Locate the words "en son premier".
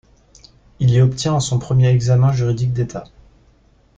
1.35-1.89